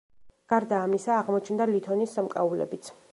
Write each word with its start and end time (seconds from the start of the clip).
გარდა 0.53 0.79
ამისა 0.85 1.13
აღმოჩნდა 1.17 1.69
ლითონის 1.73 2.17
სამკაულებიც. 2.19 2.95